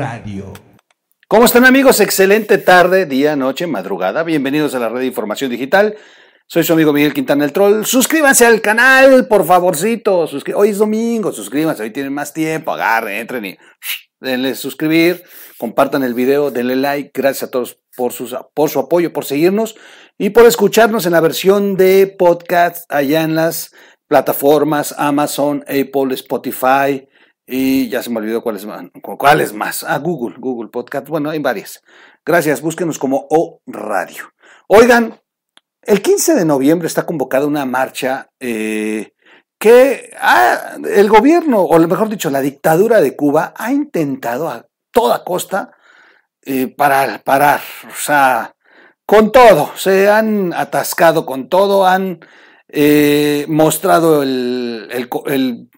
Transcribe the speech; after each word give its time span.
Radio. 0.00 0.54
¿Cómo 1.28 1.44
están 1.44 1.66
amigos? 1.66 2.00
Excelente 2.00 2.56
tarde, 2.56 3.04
día, 3.04 3.36
noche, 3.36 3.66
madrugada. 3.66 4.22
Bienvenidos 4.22 4.74
a 4.74 4.78
la 4.78 4.88
red 4.88 5.00
de 5.00 5.06
información 5.06 5.50
digital. 5.50 5.94
Soy 6.46 6.64
su 6.64 6.72
amigo 6.72 6.94
Miguel 6.94 7.12
Quintana 7.12 7.44
el 7.44 7.52
Troll. 7.52 7.84
Suscríbanse 7.84 8.46
al 8.46 8.62
canal, 8.62 9.28
por 9.28 9.44
favorcito. 9.44 10.26
Hoy 10.54 10.70
es 10.70 10.78
domingo, 10.78 11.32
suscríbanse, 11.32 11.82
hoy 11.82 11.90
tienen 11.90 12.14
más 12.14 12.32
tiempo. 12.32 12.72
Agarren, 12.72 13.18
entren 13.18 13.44
y 13.44 13.58
denle 14.20 14.54
suscribir, 14.54 15.22
compartan 15.58 16.02
el 16.02 16.14
video, 16.14 16.50
denle 16.50 16.76
like. 16.76 17.10
Gracias 17.12 17.42
a 17.42 17.50
todos 17.50 17.78
por, 17.94 18.14
sus, 18.14 18.34
por 18.54 18.70
su 18.70 18.78
apoyo, 18.78 19.12
por 19.12 19.26
seguirnos 19.26 19.76
y 20.16 20.30
por 20.30 20.46
escucharnos 20.46 21.04
en 21.04 21.12
la 21.12 21.20
versión 21.20 21.76
de 21.76 22.06
podcast 22.06 22.90
allá 22.90 23.20
en 23.20 23.34
las 23.34 23.74
plataformas 24.08 24.94
Amazon, 24.96 25.62
Apple, 25.68 26.14
Spotify 26.14 27.06
y 27.50 27.88
ya 27.88 28.02
se 28.02 28.10
me 28.10 28.18
olvidó 28.18 28.42
cuáles 28.42 28.64
más. 28.64 28.84
¿Cuáles 29.02 29.52
más? 29.52 29.82
Ah, 29.82 29.98
Google, 29.98 30.36
Google 30.38 30.70
Podcast. 30.70 31.08
Bueno, 31.08 31.30
hay 31.30 31.40
varias. 31.40 31.82
Gracias, 32.24 32.62
búsquenos 32.62 32.98
como 32.98 33.26
O 33.28 33.60
Radio. 33.66 34.32
Oigan, 34.68 35.20
el 35.82 36.00
15 36.00 36.34
de 36.34 36.44
noviembre 36.44 36.86
está 36.86 37.04
convocada 37.06 37.46
una 37.46 37.64
marcha 37.64 38.30
eh, 38.38 39.14
que 39.58 40.10
el 40.88 41.08
gobierno, 41.08 41.62
o 41.62 41.78
mejor 41.88 42.08
dicho, 42.08 42.30
la 42.30 42.40
dictadura 42.40 43.00
de 43.00 43.16
Cuba 43.16 43.52
ha 43.56 43.72
intentado 43.72 44.48
a 44.48 44.66
toda 44.92 45.24
costa 45.24 45.72
eh, 46.42 46.68
parar, 46.68 47.22
parar, 47.24 47.60
o 47.88 47.94
sea, 47.94 48.54
con 49.04 49.32
todo, 49.32 49.72
se 49.76 50.08
han 50.08 50.54
atascado 50.54 51.26
con 51.26 51.48
todo, 51.48 51.86
han 51.86 52.20
eh, 52.68 53.44
mostrado 53.48 54.22
el, 54.22 55.68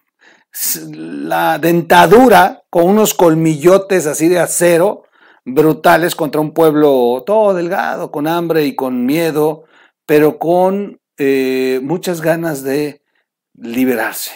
la 0.91 1.57
dentadura 1.59 2.63
con 2.69 2.87
unos 2.87 3.13
colmillotes 3.13 4.05
así 4.05 4.27
de 4.27 4.39
acero 4.39 5.03
brutales 5.45 6.15
contra 6.15 6.41
un 6.41 6.53
pueblo 6.53 7.23
todo 7.25 7.53
delgado, 7.53 8.11
con 8.11 8.27
hambre 8.27 8.65
y 8.65 8.75
con 8.75 9.05
miedo, 9.05 9.65
pero 10.05 10.37
con 10.37 10.99
eh, 11.17 11.79
muchas 11.83 12.21
ganas 12.21 12.63
de 12.63 13.01
liberarse. 13.53 14.31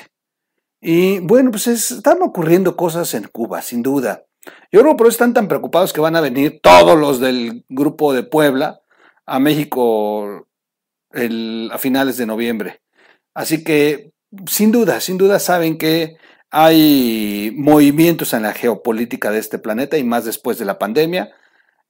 Y 0.81 1.19
bueno, 1.19 1.51
pues 1.51 1.67
están 1.67 2.21
ocurriendo 2.21 2.75
cosas 2.75 3.13
en 3.13 3.23
Cuba, 3.23 3.61
sin 3.61 3.81
duda. 3.81 4.25
Yo 4.71 4.81
creo 4.81 4.93
que 4.93 4.97
por 4.97 5.07
eso 5.07 5.15
están 5.15 5.33
tan 5.33 5.47
preocupados 5.47 5.91
que 5.91 6.01
van 6.01 6.15
a 6.15 6.21
venir 6.21 6.59
todos 6.61 6.97
los 6.97 7.19
del 7.19 7.65
grupo 7.67 8.13
de 8.13 8.23
Puebla 8.23 8.81
a 9.25 9.39
México 9.39 10.45
a 11.11 11.77
finales 11.77 12.17
de 12.17 12.25
noviembre. 12.25 12.81
Así 13.33 13.63
que, 13.63 14.13
sin 14.47 14.71
duda, 14.71 14.99
sin 14.99 15.17
duda 15.17 15.39
saben 15.39 15.77
que 15.77 16.17
hay 16.49 17.51
movimientos 17.55 18.33
en 18.33 18.43
la 18.43 18.53
geopolítica 18.53 19.31
de 19.31 19.39
este 19.39 19.59
planeta 19.59 19.97
y 19.97 20.03
más 20.03 20.25
después 20.25 20.57
de 20.57 20.65
la 20.65 20.79
pandemia. 20.79 21.33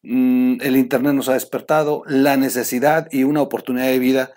Mm, 0.04 0.62
el 0.62 0.78
Internet 0.78 1.14
nos 1.14 1.30
ha 1.30 1.34
despertado 1.34 2.04
la 2.08 2.38
necesidad 2.38 3.08
y 3.12 3.24
una 3.24 3.42
oportunidad 3.42 3.88
de 3.88 4.00
vida 4.00 4.32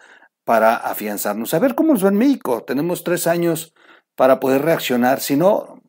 para 0.44 0.74
afianzarnos. 0.74 1.54
A 1.54 1.58
ver 1.58 1.74
cómo 1.74 1.92
nos 1.92 2.04
va 2.04 2.08
en 2.08 2.18
México. 2.18 2.64
Tenemos 2.64 3.04
tres 3.04 3.26
años 3.26 3.74
para 4.16 4.40
poder 4.40 4.62
reaccionar. 4.62 5.20
Si 5.20 5.36
no, 5.36 5.80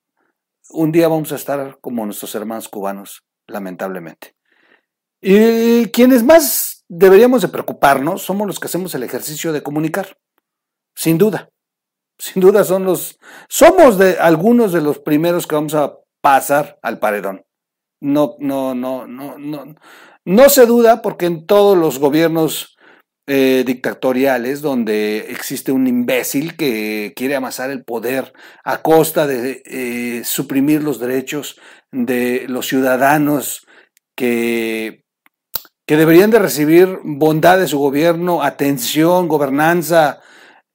un 0.69 0.91
día 0.91 1.07
vamos 1.07 1.31
a 1.31 1.35
estar 1.35 1.79
como 1.81 2.05
nuestros 2.05 2.35
hermanos 2.35 2.69
cubanos, 2.69 3.23
lamentablemente. 3.47 4.35
Y 5.21 5.87
quienes 5.87 6.23
más 6.23 6.85
deberíamos 6.87 7.41
de 7.41 7.47
preocuparnos 7.47 8.21
somos 8.21 8.47
los 8.47 8.59
que 8.59 8.67
hacemos 8.67 8.93
el 8.95 9.03
ejercicio 9.03 9.53
de 9.53 9.63
comunicar, 9.63 10.17
sin 10.95 11.17
duda. 11.17 11.49
Sin 12.21 12.39
duda 12.39 12.63
son 12.63 12.85
los, 12.85 13.17
somos 13.49 13.97
de 13.97 14.19
algunos 14.19 14.71
de 14.71 14.79
los 14.79 14.99
primeros 14.99 15.47
que 15.47 15.55
vamos 15.55 15.73
a 15.73 15.95
pasar 16.21 16.77
al 16.83 16.99
paredón. 16.99 17.45
No, 17.99 18.35
no, 18.37 18.75
no, 18.75 19.07
no, 19.07 19.39
no, 19.39 19.75
no 20.23 20.49
se 20.49 20.67
duda 20.67 21.01
porque 21.01 21.25
en 21.25 21.47
todos 21.47 21.75
los 21.75 21.97
gobiernos 21.97 22.77
eh, 23.25 23.63
dictatoriales 23.65 24.61
donde 24.61 25.31
existe 25.31 25.71
un 25.71 25.87
imbécil 25.87 26.55
que 26.55 27.13
quiere 27.15 27.35
amasar 27.35 27.71
el 27.71 27.83
poder 27.83 28.33
a 28.63 28.83
costa 28.83 29.25
de 29.25 29.63
eh, 29.65 30.21
suprimir 30.23 30.83
los 30.83 30.99
derechos 30.99 31.59
de 31.91 32.45
los 32.47 32.67
ciudadanos 32.67 33.65
que, 34.15 35.05
que 35.87 35.97
deberían 35.97 36.29
de 36.29 36.37
recibir 36.37 36.99
bondad 37.03 37.57
de 37.57 37.67
su 37.67 37.79
gobierno, 37.79 38.43
atención, 38.43 39.27
gobernanza, 39.27 40.21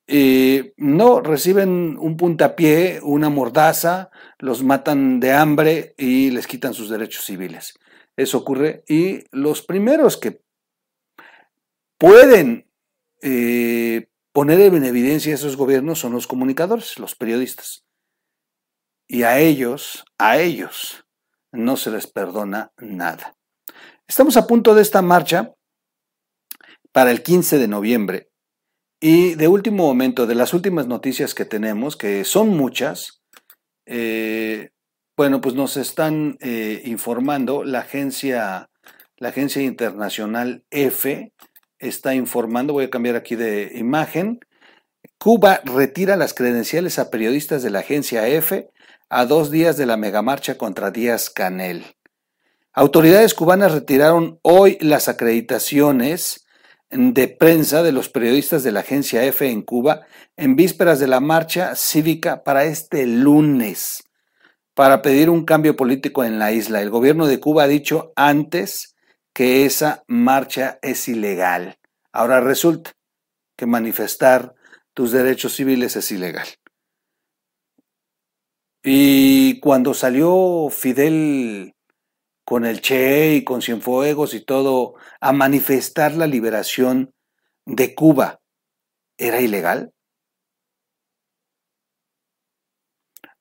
eh, 0.09 0.73
no 0.77 1.21
reciben 1.21 1.97
un 1.99 2.17
puntapié, 2.17 3.01
una 3.03 3.29
mordaza, 3.29 4.11
los 4.39 4.63
matan 4.63 5.19
de 5.19 5.33
hambre 5.33 5.95
y 5.99 6.31
les 6.31 6.47
quitan 6.47 6.75
sus 6.75 6.89
derechos 6.89 7.25
civiles. 7.25 7.75
Eso 8.17 8.39
ocurre 8.39 8.85
y 8.89 9.25
los 9.33 9.63
primeros 9.63 10.17
que 10.17 10.41
pueden 11.99 12.71
eh, 13.21 14.09
poner 14.33 14.61
en 14.61 14.85
evidencia 14.85 15.35
esos 15.35 15.57
gobiernos 15.57 15.99
son 15.99 16.13
los 16.13 16.27
comunicadores, 16.27 16.99
los 16.99 17.15
periodistas. 17.15 17.85
Y 19.09 19.23
a 19.23 19.39
ellos, 19.39 20.05
a 20.19 20.39
ellos, 20.39 21.05
no 21.53 21.77
se 21.77 21.91
les 21.91 22.07
perdona 22.07 22.73
nada. 22.79 23.37
Estamos 24.07 24.37
a 24.37 24.47
punto 24.47 24.75
de 24.75 24.83
esta 24.83 25.03
marcha 25.03 25.55
para 26.93 27.11
el 27.11 27.23
15 27.23 27.59
de 27.59 27.69
noviembre. 27.69 28.31
Y 29.01 29.35
de 29.35 29.49
último 29.49 29.87
momento, 29.87 30.27
de 30.27 30.35
las 30.35 30.55
últimas 30.55 30.87
noticias 30.87 31.35
que 31.35 31.45
tenemos, 31.45 31.97
que 31.97 32.25
son 32.25 32.49
muchas, 32.51 33.23
eh, 33.85 34.71
bueno, 35.17 35.41
pues 35.41 35.55
nos 35.55 35.77
están 35.77 36.37
eh, 36.41 36.83
informando 36.85 37.65
la 37.65 37.81
agencia, 37.81 38.71
la 39.17 39.29
agencia 39.29 39.63
internacional 39.63 40.65
EFE, 40.71 41.33
está 41.79 42.15
informando, 42.15 42.73
voy 42.73 42.85
a 42.85 42.91
cambiar 42.91 43.17
aquí 43.17 43.37
de 43.37 43.73
imagen, 43.75 44.41
Cuba 45.19 45.61
retira 45.65 46.17
las 46.17 46.35
credenciales 46.35 46.99
a 46.99 47.11
periodistas 47.11 47.63
de 47.63 47.71
la 47.71 47.81
agencia 47.81 48.29
EFE 48.29 48.71
a 49.09 49.25
dos 49.25 49.51
días 49.51 49.77
de 49.77 49.87
la 49.87 49.97
megamarcha 49.97 50.59
contra 50.59 50.91
Díaz 50.91 51.31
Canel. 51.31 51.85
Autoridades 52.73 53.35
cubanas 53.35 53.73
retiraron 53.73 54.39
hoy 54.43 54.77
las 54.81 55.09
acreditaciones 55.09 56.46
de 56.91 57.29
prensa 57.29 57.83
de 57.83 57.93
los 57.93 58.09
periodistas 58.09 58.63
de 58.63 58.73
la 58.73 58.81
agencia 58.81 59.25
EFE 59.25 59.51
en 59.51 59.63
Cuba 59.63 60.07
en 60.37 60.57
vísperas 60.57 61.01
de 61.01 61.09
la 61.09 61.21
marcha 61.21 61.75
cívica 61.75 62.45
para 62.45 62.65
este 62.65 63.07
lunes 63.07 64.05
para 64.75 65.01
pedir 65.01 65.31
un 65.31 65.45
cambio 65.45 65.75
político 65.75 66.23
en 66.23 66.39
la 66.39 66.53
isla. 66.53 66.83
El 66.83 66.91
gobierno 66.91 67.27
de 67.27 67.41
Cuba 67.41 67.63
ha 67.63 67.69
dicho 67.69 68.13
antes 68.15 68.95
que 69.33 69.65
esa 69.65 70.05
marcha 70.07 70.79
es 70.83 71.09
ilegal. 71.09 71.79
Ahora 72.13 72.41
resulta 72.41 72.93
que 73.57 73.67
manifestar 73.67 74.55
tus 74.93 75.13
derechos 75.13 75.55
civiles 75.55 75.97
es 75.97 76.11
ilegal. 76.11 76.47
Y 78.83 79.61
cuando 79.61 79.95
salió 79.95 80.69
Fidel 80.71 81.76
con 82.47 82.65
el 82.65 82.81
Che 82.81 83.35
y 83.35 83.45
con 83.45 83.61
Cienfuegos 83.61 84.33
y 84.33 84.41
todo 84.41 84.95
a 85.21 85.33
manifestar 85.33 86.15
la 86.15 86.29
liberación 86.29 87.13
de 87.67 87.93
Cuba, 87.97 88.41
¿era 89.19 89.41
ilegal? 89.41 89.93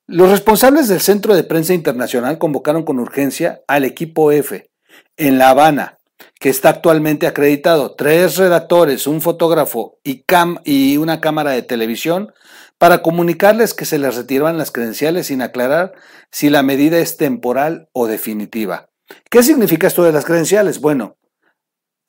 Los 0.08 0.32
responsables 0.32 0.88
del 0.88 1.02
Centro 1.02 1.36
de 1.36 1.44
Prensa 1.44 1.76
Internacional 1.76 2.40
convocaron 2.40 2.84
con 2.84 3.00
urgencia 3.00 3.62
al 3.68 3.86
equipo 3.86 4.32
F 4.32 4.72
en 5.18 5.38
La 5.38 5.50
Habana, 5.50 6.00
que 6.40 6.50
está 6.50 6.70
actualmente 6.70 7.28
acreditado, 7.28 7.94
tres 7.96 8.38
redactores, 8.38 9.06
un 9.06 9.22
fotógrafo 9.22 10.00
y, 10.04 10.98
una 10.98 11.22
cámara 11.22 11.52
de 11.52 11.62
televisión, 11.62 12.34
para 12.80 13.04
comunicarles 13.04 13.76
que 13.76 13.86
se 13.86 14.00
les 14.00 14.16
retiraban 14.16 14.58
las 14.58 14.72
credenciales 14.72 15.28
sin 15.28 15.44
aclarar 15.44 15.94
si 16.32 16.50
la 16.50 16.64
medida 16.64 16.98
es 16.98 17.18
temporal 17.18 17.88
o 17.94 18.08
definitiva. 18.08 18.90
¿Qué 19.30 19.44
significa 19.44 19.88
esto 19.88 20.04
de 20.04 20.12
las 20.12 20.26
credenciales? 20.26 20.80
Bueno, 20.80 21.18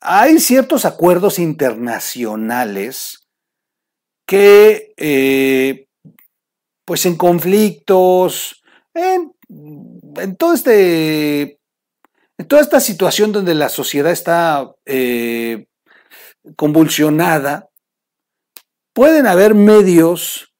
hay 0.01 0.39
ciertos 0.39 0.85
acuerdos 0.85 1.39
internacionales 1.39 3.27
que, 4.25 4.93
eh, 4.97 5.87
pues 6.85 7.05
en 7.05 7.15
conflictos, 7.15 8.63
en, 8.93 9.33
todo 10.37 10.53
este 10.53 11.59
en 12.39 12.47
toda 12.47 12.61
esta 12.61 12.79
situación 12.79 13.31
donde 13.31 13.55
la 13.55 13.69
sociedad 13.69 14.11
está 14.11 14.75
eh, 14.85 15.67
convulsionada, 16.55 17.69
pueden 18.93 19.25
haber 19.25 19.55
medios 19.55 20.53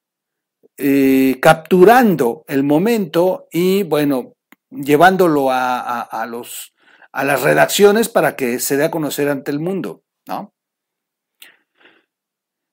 eh, 0.78 1.38
capturando 1.42 2.44
el 2.48 2.64
momento 2.64 3.48
y, 3.52 3.84
bueno, 3.84 4.37
llevándolo 4.70 5.48
a, 5.52 6.26
los, 6.30 6.74
a 7.12 7.24
las 7.24 7.42
redacciones 7.42 8.10
para 8.10 8.36
que 8.36 8.60
se 8.60 8.78
dé 8.78 8.86
a 8.86 8.92
conocer 8.92 9.30
ante 9.30 9.52
el 9.52 9.60
mundo, 9.60 10.04
¿no? 10.28 10.54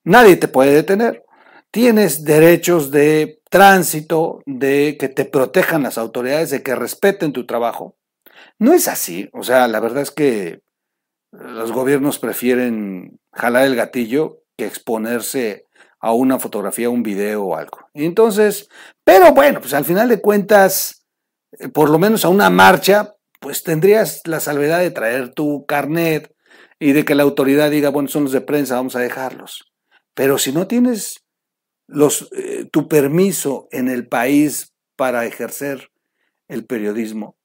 Nadie 0.05 0.37
te 0.37 0.49
puede 0.49 0.73
detener. 0.75 1.25
Tienes 1.71 2.25
derechos 2.25 2.91
de 2.91 3.41
tránsito, 3.51 4.43
de 4.47 4.97
que 4.99 5.09
te 5.09 5.25
protejan 5.25 5.83
las 5.83 5.97
autoridades, 5.97 6.51
de 6.51 6.63
que 6.63 6.75
respeten 6.75 7.33
tu 7.33 7.47
trabajo. 7.47 7.97
No 8.59 8.75
es 8.75 8.87
así. 8.87 9.29
O 9.33 9.43
sea, 9.43 9.67
la 9.67 9.81
verdad 9.81 10.03
es 10.03 10.11
que 10.11 10.61
los 11.33 11.73
gobiernos 11.73 12.19
prefieren 12.19 13.19
jalar 13.33 13.65
el 13.65 13.77
gatillo 13.77 14.43
que 14.57 14.67
exponerse 14.67 15.67
a 15.99 16.13
una 16.13 16.39
fotografía, 16.39 16.91
un 16.91 17.03
video 17.03 17.45
o 17.45 17.57
algo. 17.57 17.89
Entonces, 17.95 18.69
pero 19.05 19.33
bueno, 19.33 19.61
pues 19.61 19.75
al 19.75 19.85
final 19.85 20.09
de 20.09 20.21
cuentas, 20.21 21.04
por 21.73 21.91
lo 21.91 21.99
menos 21.99 22.25
a 22.25 22.29
una 22.29 22.51
marcha, 22.51 23.15
pues 23.41 23.63
tendrías 23.63 24.23
la 24.27 24.41
salvedad 24.41 24.81
de 24.81 24.91
traer 24.91 25.33
tu 25.33 25.67
carnet 25.67 26.35
y 26.79 26.93
de 26.93 27.05
que 27.05 27.15
la 27.15 27.23
autoridad 27.23 27.71
diga, 27.71 27.91
bueno, 27.91 28.09
son 28.09 28.25
los 28.25 28.33
de 28.33 28.41
prensa, 28.41 28.77
vamos 28.77 28.97
a 28.97 29.01
dejarlos. 29.01 29.73
Pero 30.15 30.39
si 30.39 30.53
no 30.53 30.67
tienes 30.67 31.25
eh, 31.89 32.69
tu 32.73 32.89
permiso 32.89 33.69
en 33.71 33.89
el 33.89 34.09
país 34.09 34.75
para 34.97 35.27
ejercer 35.27 35.91
el 36.49 36.67
periodismo, 36.67 37.37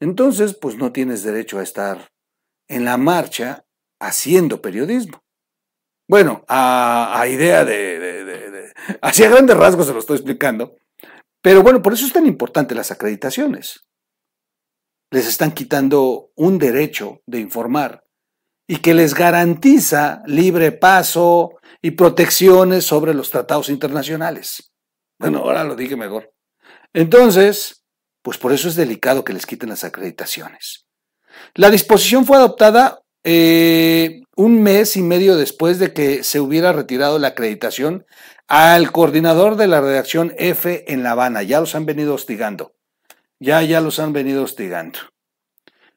entonces 0.00 0.56
pues 0.60 0.76
no 0.76 0.92
tienes 0.92 1.22
derecho 1.22 1.58
a 1.58 1.62
estar 1.62 2.10
en 2.68 2.84
la 2.84 2.96
marcha 2.96 3.64
haciendo 3.98 4.62
periodismo. 4.62 5.22
Bueno, 6.08 6.44
a, 6.48 7.24
idea 7.28 7.64
de, 7.64 7.98
de, 7.98 8.24
de, 8.24 8.72
hacia 9.02 9.30
grandes 9.30 9.56
rasgos 9.56 9.86
se 9.86 9.92
lo 9.92 10.00
estoy 10.00 10.16
explicando, 10.16 10.76
pero 11.42 11.62
bueno, 11.62 11.82
por 11.82 11.92
eso 11.92 12.06
es 12.06 12.12
tan 12.12 12.26
importante 12.26 12.74
las 12.74 12.90
acreditaciones. 12.90 13.86
Les 15.10 15.26
están 15.26 15.52
quitando 15.52 16.30
un 16.36 16.58
derecho 16.58 17.20
de 17.26 17.40
informar 17.40 18.04
y 18.68 18.76
que 18.76 18.94
les 18.94 19.14
garantiza 19.14 20.22
libre 20.26 20.70
paso 20.70 21.58
y 21.82 21.92
protecciones 21.92 22.84
sobre 22.84 23.14
los 23.14 23.30
tratados 23.30 23.68
internacionales. 23.68 24.72
Bueno, 25.18 25.38
ahora 25.38 25.64
lo 25.64 25.74
dije 25.74 25.96
mejor. 25.96 26.32
Entonces, 26.92 27.84
pues 28.22 28.38
por 28.38 28.52
eso 28.52 28.68
es 28.68 28.76
delicado 28.76 29.24
que 29.24 29.32
les 29.32 29.46
quiten 29.46 29.70
las 29.70 29.84
acreditaciones. 29.84 30.86
La 31.54 31.70
disposición 31.70 32.24
fue 32.26 32.36
adoptada 32.36 33.00
eh, 33.24 34.22
un 34.36 34.62
mes 34.62 34.96
y 34.96 35.02
medio 35.02 35.36
después 35.36 35.78
de 35.78 35.92
que 35.92 36.22
se 36.22 36.40
hubiera 36.40 36.72
retirado 36.72 37.18
la 37.18 37.28
acreditación 37.28 38.06
al 38.50 38.90
coordinador 38.90 39.54
de 39.54 39.68
la 39.68 39.80
redacción 39.80 40.34
F 40.36 40.92
en 40.92 41.04
La 41.04 41.12
Habana. 41.12 41.44
Ya 41.44 41.60
los 41.60 41.76
han 41.76 41.86
venido 41.86 42.14
hostigando. 42.14 42.72
Ya, 43.38 43.62
ya 43.62 43.80
los 43.80 44.00
han 44.00 44.12
venido 44.12 44.42
hostigando. 44.42 44.98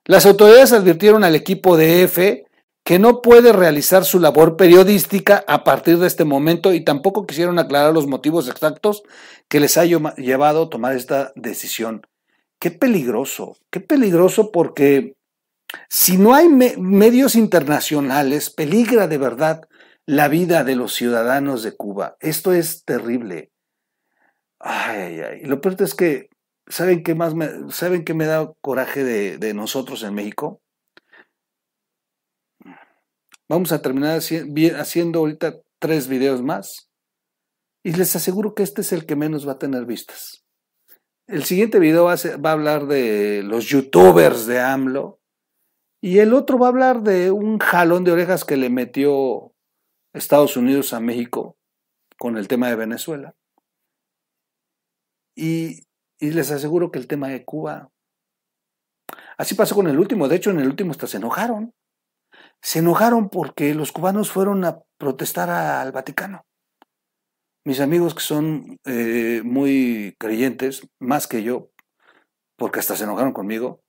Las 0.05 0.27
autoridades 0.27 0.71
advirtieron 0.71 1.23
al 1.23 1.35
equipo 1.35 1.75
de 1.77 2.03
F 2.03 2.45
que 2.85 2.99
no 2.99 3.23
puede 3.23 3.53
realizar 3.53 4.05
su 4.05 4.19
labor 4.19 4.55
periodística 4.55 5.43
a 5.47 5.63
partir 5.63 5.97
de 5.97 6.05
este 6.05 6.25
momento 6.25 6.73
y 6.73 6.83
tampoco 6.83 7.25
quisieron 7.25 7.57
aclarar 7.57 7.91
los 7.91 8.05
motivos 8.05 8.47
exactos 8.47 9.01
que 9.49 9.59
les 9.59 9.75
ha 9.77 9.85
llevado 9.85 10.63
a 10.63 10.69
tomar 10.69 10.95
esta 10.95 11.31
decisión. 11.35 12.05
Qué 12.59 12.69
peligroso, 12.69 13.57
qué 13.71 13.79
peligroso 13.79 14.51
porque 14.51 15.15
si 15.89 16.17
no 16.17 16.35
hay 16.35 16.49
medios 16.49 17.35
internacionales, 17.35 18.51
peligra 18.51 19.07
de 19.07 19.17
verdad 19.17 19.67
la 20.05 20.27
vida 20.27 20.63
de 20.63 20.75
los 20.75 20.93
ciudadanos 20.93 21.63
de 21.63 21.75
Cuba. 21.75 22.17
Esto 22.19 22.53
es 22.53 22.83
terrible. 22.83 23.51
Ay, 24.59 25.01
ay, 25.01 25.19
ay. 25.21 25.41
Lo 25.43 25.61
peor 25.61 25.81
es 25.81 25.95
que, 25.95 26.29
¿saben 26.67 27.03
qué 27.03 27.15
más 27.15 27.35
me, 27.35 27.49
¿saben 27.69 28.03
qué 28.03 28.13
me 28.13 28.25
da 28.25 28.51
coraje 28.61 29.03
de, 29.03 29.53
nosotros 29.53 30.03
en 30.03 30.13
México? 30.13 30.61
Vamos 33.49 33.71
a 33.71 33.81
terminar 33.81 34.19
haciendo 34.19 35.19
ahorita 35.19 35.59
tres 35.79 36.07
videos 36.07 36.41
más. 36.41 36.89
Y 37.85 37.93
les 37.93 38.15
aseguro 38.15 38.55
que 38.55 38.63
este 38.63 38.81
es 38.81 38.93
el 38.93 39.05
que 39.05 39.15
menos 39.15 39.47
va 39.47 39.53
a 39.53 39.59
tener 39.59 39.85
vistas. 39.85 40.45
El 41.27 41.43
siguiente 41.43 41.79
video 41.79 42.05
va 42.05 42.13
a, 42.13 42.37
va 42.37 42.49
a 42.51 42.53
hablar 42.53 42.87
de 42.87 43.43
los 43.43 43.65
youtubers 43.65 44.45
de 44.45 44.59
AMLO, 44.59 45.19
y 46.01 46.19
el 46.19 46.33
otro 46.33 46.59
va 46.59 46.67
a 46.67 46.69
hablar 46.69 47.01
de 47.01 47.31
un 47.31 47.59
jalón 47.59 48.03
de 48.03 48.11
orejas 48.11 48.43
que 48.43 48.57
le 48.57 48.69
metió 48.69 49.52
Estados 50.13 50.55
Unidos 50.57 50.93
a 50.93 50.99
México 50.99 51.57
con 52.17 52.37
el 52.37 52.47
tema 52.47 52.69
de 52.69 52.75
Venezuela. 52.75 53.35
Y, 55.35 55.81
les 56.19 56.51
aseguro 56.51 56.91
que 56.91 56.99
el 56.99 57.07
tema 57.07 57.27
de 57.27 57.43
Cuba. 57.43 57.89
Así 59.37 59.55
pasó 59.55 59.75
con 59.75 59.87
el 59.87 59.99
último. 59.99 60.27
De 60.27 60.35
hecho, 60.35 60.51
en 60.51 60.59
el 60.59 60.67
último 60.67 60.91
hasta 60.91 61.07
se 61.07 61.17
enojaron. 61.17 61.73
Se 62.61 62.79
enojaron 62.79 63.29
porque 63.29 63.73
los 63.73 63.91
cubanos 63.91 64.31
fueron 64.31 64.63
a 64.63 64.81
protestar 64.97 65.49
al 65.49 65.91
Vaticano. 65.91 66.45
Mis 67.65 67.79
amigos 67.79 68.13
que 68.13 68.21
son 68.21 68.77
eh, 68.85 69.41
muy 69.43 70.15
creyentes, 70.19 70.87
más 70.99 71.27
que 71.27 71.43
yo, 71.43 71.71
porque 72.57 72.79
hasta 72.79 72.95
se 72.95 73.05
enojaron 73.05 73.33
conmigo, 73.33 73.81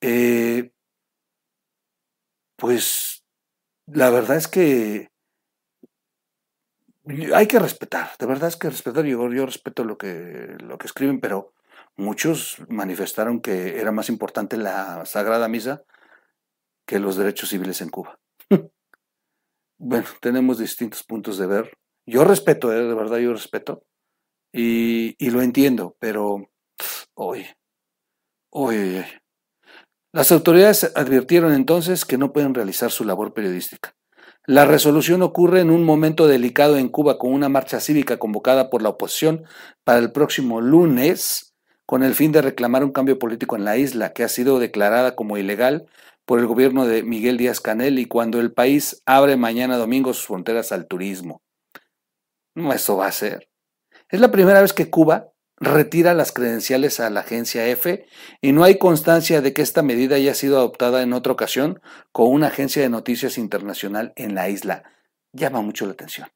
eh, 0.00 0.72
pues 2.56 3.24
la 3.86 4.10
verdad 4.10 4.36
es 4.36 4.48
que 4.48 5.10
hay 7.34 7.46
que 7.46 7.58
respetar, 7.58 8.10
de 8.18 8.26
verdad 8.26 8.48
es 8.48 8.56
que 8.56 8.70
respetar, 8.70 9.04
yo, 9.04 9.28
respeto 9.46 9.84
lo 9.84 9.96
que, 9.96 10.56
lo 10.60 10.78
que 10.78 10.86
escriben, 10.86 11.20
pero 11.20 11.52
muchos 11.96 12.58
manifestaron 12.68 13.40
que 13.40 13.78
era 13.80 13.92
más 13.92 14.08
importante 14.08 14.56
la 14.56 15.04
Sagrada 15.06 15.48
Misa 15.48 15.84
que 16.86 16.98
los 16.98 17.16
derechos 17.16 17.48
civiles 17.48 17.80
en 17.80 17.90
Cuba. 17.90 18.18
bueno, 19.78 20.06
tenemos 20.20 20.58
distintos 20.58 21.02
puntos 21.02 21.38
de 21.38 21.46
ver. 21.46 21.72
Yo 22.06 22.24
respeto, 22.24 22.72
eh, 22.72 22.84
de 22.84 22.94
verdad 22.94 23.18
yo 23.18 23.32
respeto, 23.32 23.84
y, 24.52 25.16
y 25.18 25.30
lo 25.30 25.42
entiendo, 25.42 25.96
pero 25.98 26.48
hoy, 27.14 27.46
hoy, 28.50 28.76
hoy, 28.76 29.04
las 30.12 30.32
autoridades 30.32 30.92
advirtieron 30.96 31.52
entonces 31.52 32.04
que 32.04 32.16
no 32.16 32.32
pueden 32.32 32.54
realizar 32.54 32.90
su 32.90 33.04
labor 33.04 33.34
periodística. 33.34 33.94
La 34.46 34.64
resolución 34.64 35.22
ocurre 35.22 35.60
en 35.60 35.70
un 35.70 35.82
momento 35.82 36.28
delicado 36.28 36.76
en 36.76 36.88
Cuba 36.88 37.18
con 37.18 37.32
una 37.32 37.48
marcha 37.48 37.80
cívica 37.80 38.18
convocada 38.18 38.70
por 38.70 38.80
la 38.80 38.90
oposición 38.90 39.44
para 39.82 39.98
el 39.98 40.12
próximo 40.12 40.60
lunes 40.60 41.56
con 41.84 42.04
el 42.04 42.14
fin 42.14 42.30
de 42.30 42.42
reclamar 42.42 42.84
un 42.84 42.92
cambio 42.92 43.18
político 43.18 43.56
en 43.56 43.64
la 43.64 43.76
isla 43.76 44.12
que 44.12 44.22
ha 44.22 44.28
sido 44.28 44.60
declarada 44.60 45.16
como 45.16 45.36
ilegal 45.36 45.86
por 46.24 46.38
el 46.38 46.46
gobierno 46.46 46.86
de 46.86 47.02
Miguel 47.02 47.38
Díaz 47.38 47.60
Canel 47.60 47.98
y 47.98 48.06
cuando 48.06 48.38
el 48.38 48.52
país 48.52 49.02
abre 49.04 49.36
mañana 49.36 49.78
domingo 49.78 50.12
sus 50.12 50.26
fronteras 50.26 50.70
al 50.70 50.86
turismo. 50.86 51.42
No, 52.54 52.72
eso 52.72 52.96
va 52.96 53.08
a 53.08 53.12
ser. 53.12 53.48
Es 54.08 54.20
la 54.20 54.30
primera 54.30 54.62
vez 54.62 54.72
que 54.72 54.90
Cuba 54.90 55.32
retira 55.58 56.14
las 56.14 56.32
credenciales 56.32 57.00
a 57.00 57.10
la 57.10 57.20
agencia 57.20 57.66
F 57.66 58.06
y 58.40 58.52
no 58.52 58.64
hay 58.64 58.78
constancia 58.78 59.40
de 59.40 59.52
que 59.52 59.62
esta 59.62 59.82
medida 59.82 60.16
haya 60.16 60.34
sido 60.34 60.58
adoptada 60.58 61.02
en 61.02 61.12
otra 61.12 61.32
ocasión 61.32 61.80
con 62.12 62.30
una 62.30 62.48
agencia 62.48 62.82
de 62.82 62.88
noticias 62.88 63.38
internacional 63.38 64.12
en 64.16 64.34
la 64.34 64.48
isla. 64.48 64.84
Llama 65.32 65.62
mucho 65.62 65.86
la 65.86 65.92
atención. 65.92 66.28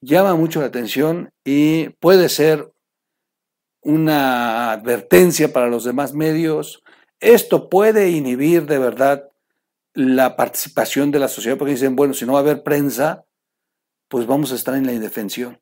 Llama 0.00 0.34
mucho 0.34 0.60
la 0.60 0.66
atención 0.66 1.30
y 1.44 1.90
puede 2.00 2.28
ser 2.28 2.72
una 3.82 4.72
advertencia 4.72 5.52
para 5.52 5.68
los 5.68 5.84
demás 5.84 6.14
medios. 6.14 6.82
Esto 7.20 7.68
puede 7.68 8.10
inhibir 8.10 8.66
de 8.66 8.78
verdad 8.78 9.28
la 9.92 10.36
participación 10.36 11.10
de 11.10 11.18
la 11.18 11.28
sociedad 11.28 11.58
porque 11.58 11.72
dicen, 11.72 11.96
bueno, 11.96 12.14
si 12.14 12.24
no 12.24 12.34
va 12.34 12.38
a 12.38 12.42
haber 12.42 12.62
prensa, 12.62 13.26
pues 14.08 14.26
vamos 14.26 14.52
a 14.52 14.54
estar 14.54 14.74
en 14.74 14.86
la 14.86 14.92
indefensión. 14.92 15.60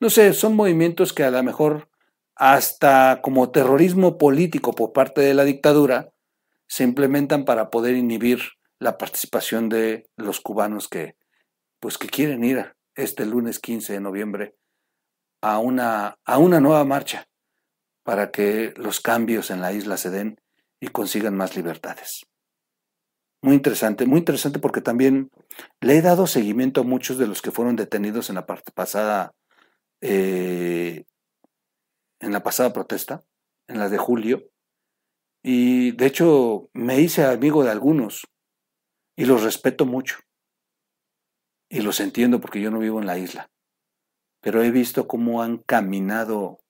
No 0.00 0.10
sé, 0.10 0.32
son 0.32 0.54
movimientos 0.54 1.12
que 1.12 1.24
a 1.24 1.30
lo 1.30 1.42
mejor 1.42 1.88
hasta 2.36 3.20
como 3.20 3.50
terrorismo 3.50 4.16
político 4.16 4.72
por 4.72 4.92
parte 4.92 5.20
de 5.20 5.34
la 5.34 5.44
dictadura 5.44 6.12
se 6.68 6.84
implementan 6.84 7.44
para 7.44 7.68
poder 7.68 7.96
inhibir 7.96 8.40
la 8.78 8.96
participación 8.96 9.68
de 9.68 10.08
los 10.16 10.40
cubanos 10.40 10.88
que 10.88 11.16
pues 11.80 11.98
que 11.98 12.08
quieren 12.08 12.44
ir 12.44 12.74
este 12.94 13.26
lunes 13.26 13.58
15 13.58 13.94
de 13.94 14.00
noviembre 14.00 14.54
a 15.42 15.58
una, 15.58 16.16
a 16.24 16.38
una 16.38 16.60
nueva 16.60 16.84
marcha 16.84 17.26
para 18.04 18.30
que 18.30 18.72
los 18.76 19.00
cambios 19.00 19.50
en 19.50 19.60
la 19.60 19.72
isla 19.72 19.96
se 19.96 20.10
den 20.10 20.40
y 20.80 20.88
consigan 20.88 21.36
más 21.36 21.56
libertades. 21.56 22.24
Muy 23.42 23.54
interesante, 23.54 24.06
muy 24.06 24.18
interesante 24.18 24.58
porque 24.58 24.80
también 24.80 25.30
le 25.80 25.96
he 25.96 26.02
dado 26.02 26.26
seguimiento 26.26 26.80
a 26.80 26.84
muchos 26.84 27.18
de 27.18 27.26
los 27.26 27.42
que 27.42 27.52
fueron 27.52 27.76
detenidos 27.76 28.28
en 28.28 28.36
la 28.36 28.46
parte 28.46 28.72
pasada 28.72 29.32
eh, 30.00 31.04
en 32.20 32.32
la 32.32 32.42
pasada 32.42 32.72
protesta, 32.72 33.24
en 33.66 33.78
la 33.78 33.88
de 33.88 33.98
julio, 33.98 34.50
y 35.42 35.92
de 35.92 36.06
hecho 36.06 36.68
me 36.74 37.00
hice 37.00 37.24
amigo 37.24 37.64
de 37.64 37.70
algunos 37.70 38.26
y 39.16 39.24
los 39.24 39.42
respeto 39.42 39.86
mucho. 39.86 40.18
Y 41.70 41.80
los 41.80 42.00
entiendo 42.00 42.40
porque 42.40 42.60
yo 42.60 42.70
no 42.70 42.78
vivo 42.78 43.00
en 43.00 43.06
la 43.06 43.18
isla. 43.18 43.50
Pero 44.40 44.62
he 44.62 44.70
visto 44.70 45.06
cómo 45.06 45.42
han 45.42 45.58
caminado 45.58 46.60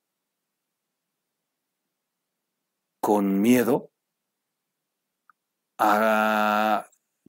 con 3.00 3.40
miedo. 3.40 3.90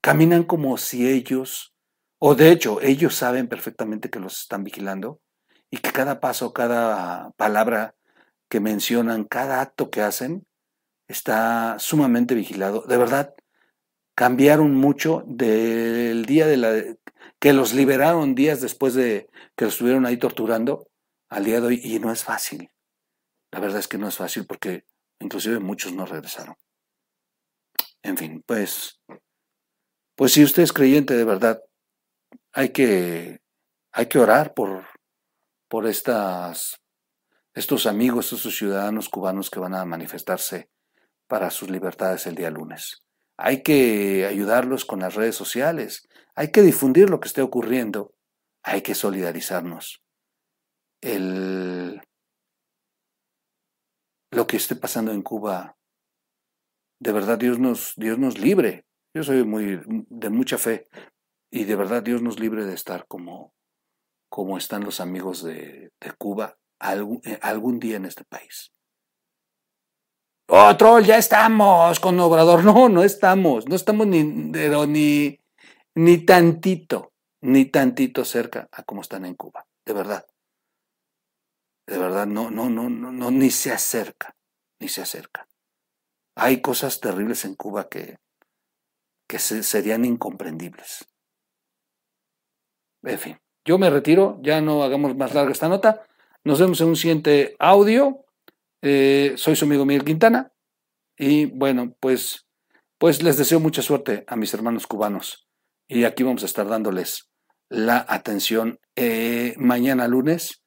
caminan 0.02 0.44
como 0.44 0.78
si 0.78 1.08
ellos, 1.08 1.74
o 2.20 2.36
de 2.36 2.52
hecho 2.52 2.82
ellos 2.82 3.16
saben 3.16 3.48
perfectamente 3.48 4.10
que 4.10 4.20
los 4.20 4.42
están 4.42 4.64
vigilando 4.64 5.22
y 5.72 5.78
que 5.78 5.92
cada 5.92 6.20
paso, 6.20 6.54
cada 6.54 7.32
palabra 7.32 7.96
que 8.50 8.60
mencionan, 8.60 9.24
cada 9.24 9.62
acto 9.62 9.90
que 9.90 10.02
hacen, 10.02 10.46
está 11.08 11.78
sumamente 11.80 12.36
vigilado. 12.36 12.82
De 12.82 12.98
verdad, 12.98 13.34
cambiaron 14.16 14.76
mucho 14.76 15.24
del 15.28 16.26
día 16.26 16.48
de 16.48 16.58
la 16.58 16.84
que 17.40 17.54
los 17.54 17.74
liberaron 17.74 18.36
días 18.36 18.62
después 18.62 18.94
de 18.94 19.30
que 19.56 19.66
los 19.66 19.76
estuvieron 19.76 20.06
ahí 20.06 20.18
torturando 20.18 20.90
al 21.30 21.46
día 21.46 21.62
de 21.62 21.68
hoy 21.68 21.82
y 21.84 22.00
no 22.00 22.12
es 22.12 22.24
fácil. 22.24 22.70
La 23.52 23.60
verdad 23.60 23.80
es 23.80 23.88
que 23.88 23.98
no 23.98 24.08
es 24.08 24.18
fácil 24.18 24.46
porque 24.46 24.86
inclusive 25.20 25.60
muchos 25.60 25.94
no 25.94 26.06
regresaron. 26.06 26.56
En 28.02 28.18
fin, 28.18 28.44
pues 28.46 29.00
pues 30.16 30.34
si 30.34 30.44
usted 30.44 30.64
es 30.64 30.74
creyente 30.74 31.16
de 31.16 31.24
verdad, 31.24 31.62
hay 32.52 32.70
que 32.70 33.40
hay 33.94 34.08
que 34.08 34.20
orar 34.20 34.54
por 34.54 34.86
por 35.70 35.88
estas 35.88 36.82
estos 37.54 37.86
amigos, 37.88 38.32
estos 38.32 38.56
ciudadanos 38.56 39.10
cubanos 39.10 39.50
que 39.50 39.60
van 39.60 39.76
a 39.76 39.86
manifestarse 39.86 40.70
para 41.28 41.52
sus 41.52 41.70
libertades 41.70 42.26
el 42.28 42.36
día 42.36 42.50
lunes. 42.50 43.04
Hay 43.38 43.64
que 43.64 44.26
ayudarlos 44.26 44.86
con 44.86 45.00
las 45.00 45.16
redes 45.16 45.36
sociales, 45.36 46.08
hay 46.36 46.52
que 46.52 46.62
difundir 46.62 47.10
lo 47.10 47.20
que 47.20 47.28
esté 47.28 47.42
ocurriendo, 47.42 48.14
hay 48.64 48.82
que 48.82 48.96
solidarizarnos. 48.96 50.04
El, 51.02 52.02
lo 54.32 54.48
que 54.48 54.58
esté 54.58 54.76
pasando 54.76 55.12
en 55.12 55.22
Cuba, 55.22 55.78
de 57.00 57.12
verdad 57.12 57.38
Dios 57.38 57.60
nos, 57.60 57.94
Dios 57.96 58.18
nos 58.20 58.38
libre. 58.38 58.86
Yo 59.14 59.24
soy 59.24 59.44
muy 59.44 59.82
de 59.86 60.30
mucha 60.30 60.58
fe 60.58 60.88
y 61.50 61.64
de 61.64 61.76
verdad 61.76 62.04
Dios 62.04 62.22
nos 62.22 62.40
libre 62.40 62.66
de 62.66 62.74
estar 62.74 63.08
como, 63.08 63.54
como 64.30 64.58
están 64.58 64.84
los 64.84 65.00
amigos 65.00 65.44
de, 65.44 65.92
de 66.00 66.12
Cuba 66.18 66.58
algún, 66.80 67.22
eh, 67.26 67.40
algún 67.42 67.80
día 67.80 67.98
en 67.98 68.06
este 68.06 68.24
país. 68.24 68.72
Oh, 70.48 70.76
troll, 70.78 71.04
ya 71.04 71.18
estamos 71.18 72.00
con 72.00 72.20
Obrador. 72.20 72.64
No, 72.64 72.90
no 72.90 73.04
estamos. 73.04 73.68
No 73.68 73.76
estamos 73.76 74.08
ni, 74.08 74.24
ni, 74.24 75.40
ni 75.96 76.26
tantito, 76.26 77.14
ni 77.42 77.66
tantito 77.66 78.26
cerca 78.26 78.68
a 78.72 78.84
cómo 78.84 79.02
están 79.02 79.26
en 79.26 79.36
Cuba. 79.36 79.68
De 79.86 79.94
verdad. 79.94 80.26
De 81.86 81.98
verdad, 81.98 82.26
no, 82.26 82.50
no, 82.50 82.70
no, 82.70 82.90
no, 82.90 83.12
no, 83.12 83.32
ni 83.32 83.50
se 83.52 83.72
acerca, 83.72 84.36
ni 84.80 84.88
se 84.88 85.02
acerca. 85.02 85.48
Hay 86.36 86.62
cosas 86.62 87.00
terribles 87.00 87.46
en 87.46 87.56
Cuba 87.56 87.90
que, 87.90 88.18
que 89.28 89.40
serían 89.40 90.06
incomprendibles. 90.06 91.08
En 93.04 93.20
fin, 93.20 93.40
yo 93.70 93.78
me 93.78 93.92
retiro, 93.92 94.40
ya 94.42 94.62
no 94.62 94.82
hagamos 94.82 95.16
más 95.16 95.36
larga 95.36 95.52
esta 95.52 95.70
nota. 95.70 96.04
Nos 96.44 96.60
vemos 96.60 96.82
en 96.82 96.88
un 96.88 96.96
siguiente 96.96 97.56
audio. 97.60 98.26
Eh, 98.82 99.34
soy 99.38 99.56
su 99.56 99.66
amigo 99.66 99.86
Miguel 99.86 100.04
Quintana 100.04 100.52
y 101.16 101.46
bueno, 101.46 101.96
pues, 102.00 102.48
pues 102.98 103.22
les 103.22 103.38
deseo 103.38 103.60
mucha 103.60 103.84
suerte 103.84 104.24
a 104.26 104.36
mis 104.38 104.56
hermanos 104.56 104.88
cubanos 104.88 105.48
y 105.88 106.06
aquí 106.06 106.24
vamos 106.24 106.42
a 106.42 106.48
estar 106.48 106.68
dándoles 106.68 107.30
la 107.70 108.04
atención 108.10 108.80
eh, 108.96 109.54
mañana 109.58 110.08
lunes 110.08 110.64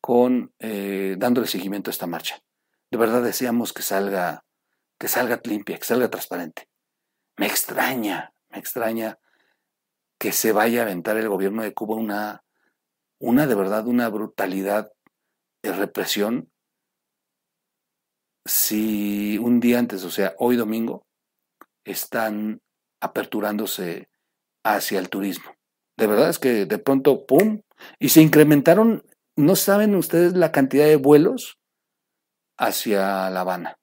con 0.00 0.52
eh, 0.58 1.14
dándole 1.18 1.46
seguimiento 1.46 1.90
a 1.90 1.92
esta 1.92 2.08
marcha. 2.08 2.40
De 2.90 2.98
verdad 2.98 3.22
deseamos 3.22 3.72
que 3.72 3.82
salga, 3.82 4.42
que 4.98 5.06
salga 5.06 5.40
limpia, 5.44 5.78
que 5.78 5.84
salga 5.84 6.10
transparente. 6.10 6.66
Me 7.36 7.46
extraña, 7.46 8.32
me 8.48 8.58
extraña 8.58 9.19
que 10.20 10.32
se 10.32 10.52
vaya 10.52 10.80
a 10.80 10.82
aventar 10.82 11.16
el 11.16 11.28
gobierno 11.28 11.62
de 11.62 11.72
Cuba 11.72 11.96
una, 11.96 12.44
una 13.18 13.46
de 13.46 13.54
verdad, 13.54 13.86
una 13.86 14.08
brutalidad 14.10 14.92
de 15.62 15.72
represión 15.72 16.50
si 18.46 19.38
un 19.38 19.60
día 19.60 19.78
antes, 19.78 20.04
o 20.04 20.10
sea, 20.10 20.34
hoy 20.38 20.56
domingo, 20.56 21.06
están 21.84 22.60
aperturándose 23.00 24.10
hacia 24.62 24.98
el 24.98 25.08
turismo. 25.08 25.54
De 25.96 26.06
verdad 26.06 26.28
es 26.28 26.38
que 26.38 26.66
de 26.66 26.78
pronto, 26.78 27.26
¡pum! 27.26 27.62
Y 27.98 28.10
se 28.10 28.20
incrementaron, 28.20 29.04
no 29.36 29.56
saben 29.56 29.94
ustedes 29.94 30.34
la 30.34 30.52
cantidad 30.52 30.84
de 30.84 30.96
vuelos 30.96 31.58
hacia 32.58 33.30
La 33.30 33.40
Habana. 33.40 33.79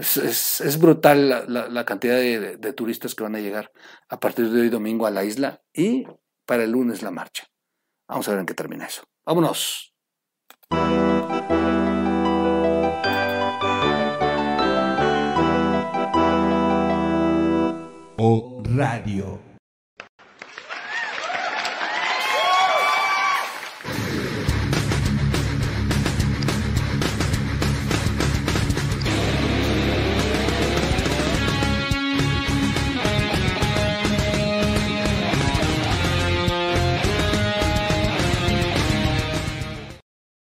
Es, 0.00 0.78
brutal 0.80 1.44
la, 1.48 1.84
cantidad 1.84 2.16
de, 2.16 2.56
de, 2.56 2.72
turistas 2.72 3.14
que 3.14 3.22
van 3.22 3.36
a 3.36 3.40
llegar 3.40 3.70
a 4.08 4.18
partir 4.18 4.50
de 4.50 4.62
hoy 4.62 4.68
domingo 4.70 5.06
a 5.06 5.10
la 5.10 5.24
isla 5.24 5.62
y 5.72 6.06
para 6.46 6.64
el 6.64 6.72
lunes 6.72 7.02
la 7.02 7.10
marcha. 7.10 7.44
Vamos 8.08 8.26
a 8.28 8.32
ver 8.32 8.40
en 8.40 8.46
qué 8.46 8.54
termina 8.54 8.86
eso. 8.86 9.02
Vámonos. 9.24 9.90
o 18.22 18.62
radio. 18.64 19.49